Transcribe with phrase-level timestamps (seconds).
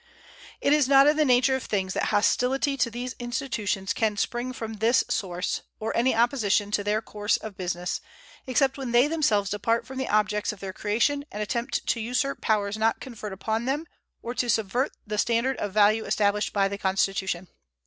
[0.61, 4.51] It is not in the nature of things that hostility to these institutions can spring
[4.51, 8.01] from this source, or any opposition to their course of business,
[8.47, 12.41] except when they themselves depart from the objects of their creation and attempt to usurp
[12.41, 13.85] powers not conferred upon them
[14.23, 17.47] or to subvert the standard of value established by the Constitution.